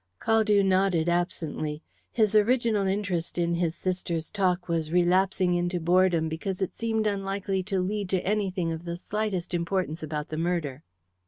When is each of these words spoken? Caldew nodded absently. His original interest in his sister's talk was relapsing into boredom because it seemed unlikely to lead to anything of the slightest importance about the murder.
Caldew 0.19 0.63
nodded 0.65 1.07
absently. 1.07 1.83
His 2.11 2.33
original 2.33 2.87
interest 2.87 3.37
in 3.37 3.53
his 3.53 3.75
sister's 3.75 4.31
talk 4.31 4.67
was 4.67 4.91
relapsing 4.91 5.53
into 5.53 5.79
boredom 5.79 6.27
because 6.27 6.59
it 6.59 6.73
seemed 6.73 7.05
unlikely 7.05 7.61
to 7.65 7.79
lead 7.79 8.09
to 8.09 8.25
anything 8.25 8.71
of 8.71 8.85
the 8.85 8.97
slightest 8.97 9.53
importance 9.53 10.01
about 10.01 10.29
the 10.29 10.37
murder. 10.39 10.81